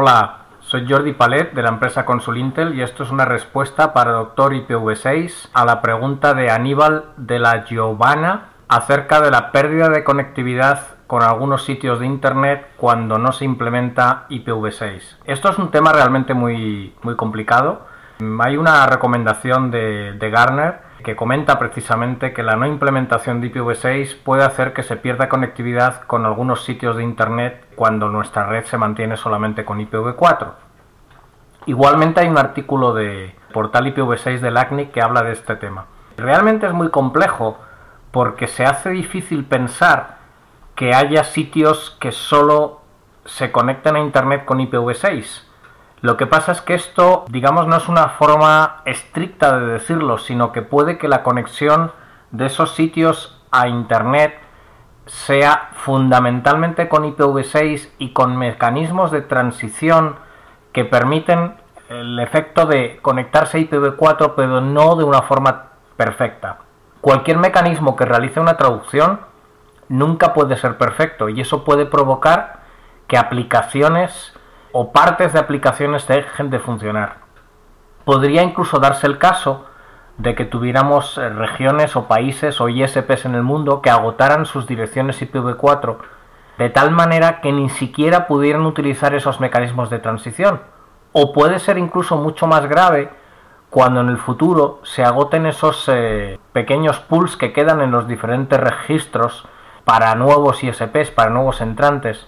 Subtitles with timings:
[0.00, 4.52] Hola, soy Jordi Palet de la empresa Consulintel y esto es una respuesta para Doctor
[4.52, 10.98] IPv6 a la pregunta de Aníbal de la Giovanna acerca de la pérdida de conectividad
[11.08, 15.16] con algunos sitios de internet cuando no se implementa IPv6.
[15.24, 17.84] Esto es un tema realmente muy, muy complicado.
[18.38, 24.16] Hay una recomendación de, de Gartner que comenta precisamente que la no implementación de IPv6
[24.22, 28.78] puede hacer que se pierda conectividad con algunos sitios de Internet cuando nuestra red se
[28.78, 30.52] mantiene solamente con IPv4.
[31.66, 35.86] Igualmente hay un artículo de portal IPv6 del ACNIC que habla de este tema.
[36.16, 37.58] Realmente es muy complejo
[38.10, 40.18] porque se hace difícil pensar
[40.74, 42.80] que haya sitios que solo
[43.24, 45.47] se conecten a Internet con IPv6
[46.00, 50.52] lo que pasa es que esto, digamos, no es una forma estricta de decirlo, sino
[50.52, 51.92] que puede que la conexión
[52.30, 54.38] de esos sitios a Internet
[55.06, 60.16] sea fundamentalmente con IPv6 y con mecanismos de transición
[60.72, 61.54] que permiten
[61.88, 66.58] el efecto de conectarse a IPv4 pero no de una forma perfecta.
[67.00, 69.20] Cualquier mecanismo que realice una traducción
[69.88, 72.60] nunca puede ser perfecto y eso puede provocar
[73.06, 74.34] que aplicaciones
[74.72, 77.16] o partes de aplicaciones dejen de funcionar.
[78.04, 79.66] Podría incluso darse el caso
[80.18, 84.66] de que tuviéramos eh, regiones o países o ISPs en el mundo que agotaran sus
[84.66, 85.96] direcciones IPv4
[86.58, 90.60] de tal manera que ni siquiera pudieran utilizar esos mecanismos de transición.
[91.12, 93.10] O puede ser incluso mucho más grave
[93.70, 98.58] cuando en el futuro se agoten esos eh, pequeños pools que quedan en los diferentes
[98.58, 99.46] registros
[99.84, 102.26] para nuevos ISPs, para nuevos entrantes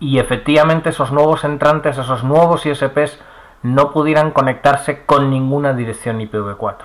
[0.00, 3.20] y efectivamente esos nuevos entrantes, esos nuevos ISPs
[3.62, 6.76] no pudieran conectarse con ninguna dirección IPv4.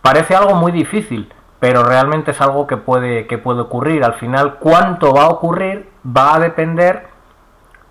[0.00, 4.04] Parece algo muy difícil, pero realmente es algo que puede, que puede ocurrir.
[4.04, 7.08] Al final, cuánto va a ocurrir va a depender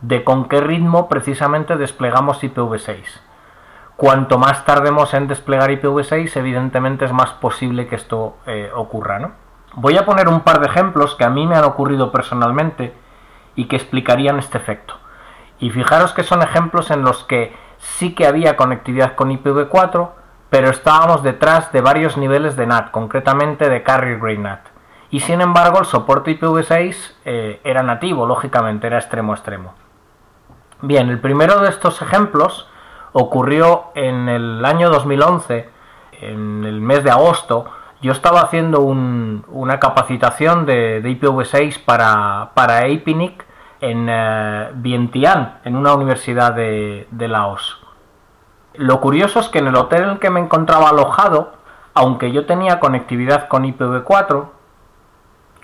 [0.01, 3.03] de con qué ritmo precisamente desplegamos IPv6.
[3.97, 9.19] Cuanto más tardemos en desplegar IPv6, evidentemente es más posible que esto eh, ocurra.
[9.19, 9.31] ¿no?
[9.75, 12.93] Voy a poner un par de ejemplos que a mí me han ocurrido personalmente
[13.55, 14.95] y que explicarían este efecto.
[15.59, 20.09] Y fijaros que son ejemplos en los que sí que había conectividad con IPv4,
[20.49, 24.59] pero estábamos detrás de varios niveles de NAT, concretamente de Carrier Grade NAT.
[25.09, 29.73] Y sin embargo el soporte IPv6 eh, era nativo, lógicamente, era extremo a extremo.
[30.81, 32.67] Bien, el primero de estos ejemplos
[33.13, 35.69] ocurrió en el año 2011,
[36.21, 37.65] en el mes de agosto,
[38.01, 43.45] yo estaba haciendo una capacitación de, IPv6 para, para APNIC
[43.79, 47.79] en eh, Vientiane, en una universidad de, de, Laos.
[48.73, 51.53] Lo curioso es que en el hotel en el que me encontraba alojado,
[51.93, 54.45] aunque yo tenía conectividad con IPv4,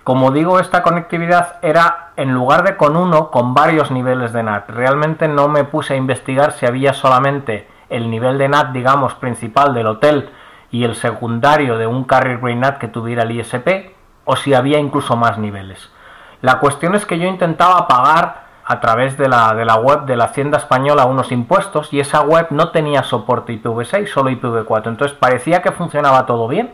[0.03, 4.69] como digo, esta conectividad era en lugar de con uno, con varios niveles de NAT.
[4.69, 9.73] Realmente no me puse a investigar si había solamente el nivel de NAT, digamos, principal
[9.73, 10.29] del hotel
[10.71, 13.95] y el secundario de un carrier NAT que tuviera el ISP
[14.25, 15.89] o si había incluso más niveles.
[16.41, 20.17] La cuestión es que yo intentaba pagar a través de la, de la web de
[20.17, 24.87] la Hacienda Española unos impuestos y esa web no tenía soporte IPv6, solo IPv4.
[24.87, 26.73] Entonces parecía que funcionaba todo bien,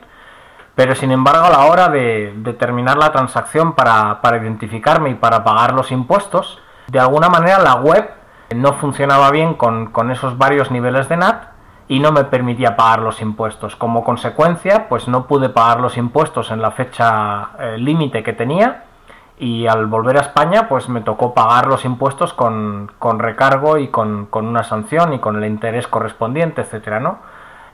[0.74, 5.44] pero sin embargo a la hora de, terminar la transacción para, para identificarme y para
[5.44, 8.10] pagar los impuestos, de alguna manera la web
[8.56, 11.53] no funcionaba bien con, con esos varios niveles de NAT
[11.88, 13.76] y no me permitía pagar los impuestos.
[13.76, 18.84] Como consecuencia, pues no pude pagar los impuestos en la fecha eh, límite que tenía
[19.38, 22.90] y al volver a España, pues me tocó pagar los impuestos con,
[23.20, 27.20] recargo y con, una sanción y con el interés correspondiente, etcétera, ¿no?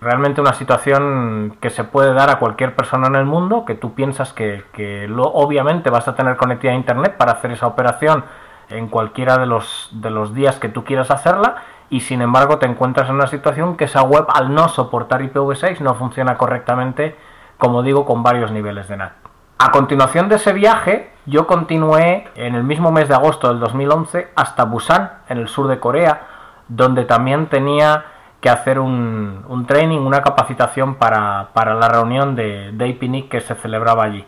[0.02, 3.94] Realmente una situación que se puede dar a cualquier persona en el mundo, que tú
[3.94, 8.24] piensas que, que lo, obviamente vas a tener conectividad a internet para hacer esa operación
[8.70, 12.66] en cualquiera de los, de los días que tú quieras hacerla y sin embargo te
[12.66, 17.16] encuentras en una situación que esa web al no soportar IPv6 no funciona correctamente,
[17.58, 19.14] como digo, con varios niveles de NAT.
[19.58, 24.30] A continuación de ese viaje, yo continué en el mismo mes de agosto del 2011
[24.36, 26.22] hasta Busan, en el sur de Corea,
[26.70, 28.06] donde también tenía
[28.40, 34.26] que hacer un, training, una capacitación para, la reunión de, de que se celebraba allí.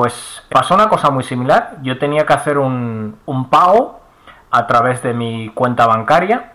[0.00, 4.00] Pues pasó una cosa muy similar, yo tenía que hacer un, un pago
[4.50, 6.54] a través de mi cuenta bancaria.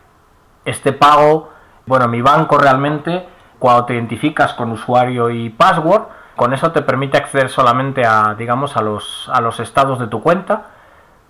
[0.66, 1.52] Este pago,
[1.86, 7.18] bueno, mi banco realmente, cuando te identificas con usuario y password, con eso te permite
[7.18, 10.72] acceder solamente a, digamos, a los, a los estados de tu cuenta,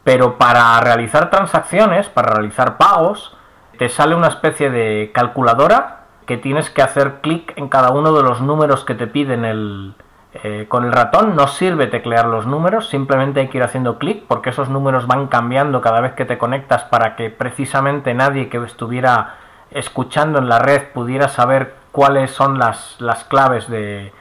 [0.06, 3.36] pero para realizar transacciones, para realizar pagos,
[3.78, 8.24] te sale una especie de calculadora que tienes que hacer clic en cada uno de
[8.24, 9.96] los números que te piden el,
[10.44, 14.26] Eh, con el ratón no sirve teclear los números, simplemente hay que ir haciendo clic
[14.28, 18.58] porque esos números van cambiando cada vez que te conectas para que precisamente nadie que
[18.58, 19.36] estuviera
[19.72, 24.12] escuchando en la red pudiera saber cuáles son las, las claves de,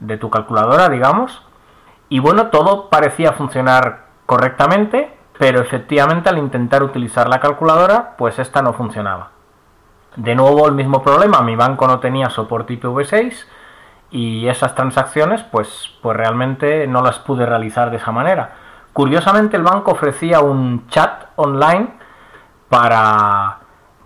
[0.00, 1.42] de tu calculadora, digamos.
[2.10, 8.60] Y bueno, todo parecía funcionar correctamente, pero efectivamente al intentar utilizar la calculadora, pues esta
[8.60, 9.30] no funcionaba.
[10.16, 13.46] De nuevo el mismo problema, mi banco no tenía soporte IPv6
[14.12, 18.50] y esas transacciones pues, pues realmente no las pude realizar de esa manera.
[18.92, 21.94] Curiosamente el banco ofrecía un chat online
[22.68, 23.58] para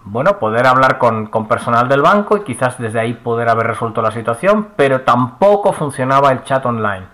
[0.05, 4.01] bueno, poder hablar con, con, personal del banco y quizás desde ahí poder haber resuelto
[4.01, 7.07] la situación, pero tampoco funcionaba el chat online.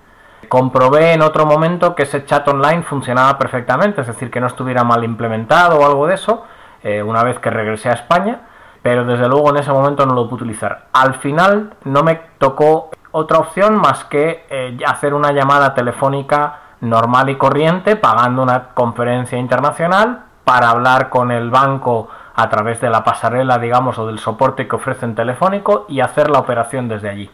[0.49, 4.85] Comprobé en otro momento que ese chat online funcionaba perfectamente, es decir, que no estuviera
[4.85, 6.45] mal implementado o algo de eso,
[6.83, 8.43] eh, una vez que regresé a España,
[8.83, 10.87] pero desde luego en ese momento no lo pude utilizar.
[10.93, 17.31] Al final no me tocó otra opción más que eh, hacer una llamada telefónica normal
[17.31, 23.05] y corriente, pagando una conferencia internacional para hablar con el banco a través de la
[23.05, 27.31] pasarela, digamos, o del soporte que ofrecen telefónico y hacer la operación desde allí.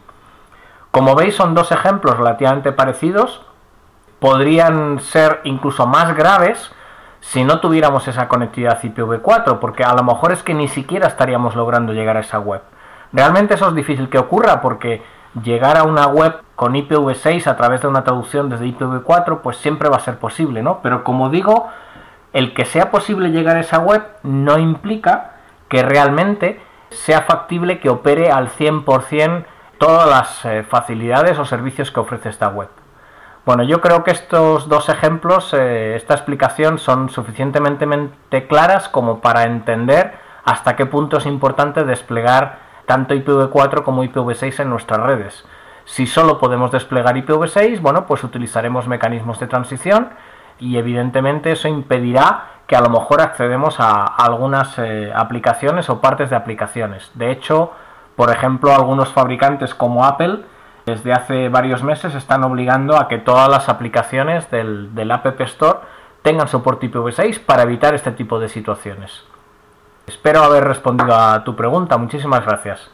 [0.91, 3.41] Como veis son dos ejemplos relativamente parecidos,
[4.19, 6.71] podrían ser incluso más graves
[7.21, 11.55] si no tuviéramos esa conectividad IPv4, porque a lo mejor es que ni siquiera estaríamos
[11.55, 12.61] logrando llegar a esa web.
[13.11, 15.01] Realmente eso es difícil que ocurra porque
[15.43, 19.89] llegar a una web con IPv6 a través de una traducción desde IPv4 pues siempre
[19.89, 20.79] va a ser posible, ¿no?
[20.81, 21.69] Pero como digo,
[22.33, 25.31] el que sea posible llegar a esa web no implica
[25.67, 29.45] que realmente sea factible que opere al 100%
[29.77, 32.69] todas las eh, facilidades o servicios que ofrece esta web.
[33.49, 39.45] Bueno, yo creo que estos dos ejemplos, eh, esta explicación son suficientemente claras como para
[39.45, 40.13] entender
[40.45, 45.45] hasta qué punto es importante desplegar tanto IPv4 como IPv6 en nuestras redes.
[45.83, 50.09] Si solo podemos desplegar IPv6, bueno, pues utilizaremos mecanismos de transición
[50.59, 56.29] y evidentemente eso impedirá que a lo mejor accedemos a algunas eh, aplicaciones o partes
[56.29, 57.09] de aplicaciones.
[57.15, 57.71] De hecho,
[58.15, 60.43] por ejemplo, algunos fabricantes como Apple
[60.85, 65.79] desde hace varios meses están obligando a que todas las aplicaciones del, del App Store
[66.21, 69.23] tengan soporte IPv6 para evitar este tipo de situaciones.
[70.07, 71.97] Espero haber respondido a tu pregunta.
[71.97, 72.91] Muchísimas gracias.